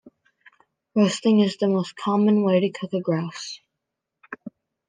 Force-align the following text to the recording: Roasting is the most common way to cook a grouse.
Roasting 0.95 1.41
is 1.41 1.57
the 1.57 1.67
most 1.67 1.95
common 1.95 2.41
way 2.41 2.59
to 2.59 2.71
cook 2.71 2.91
a 2.93 2.99
grouse. 3.01 3.59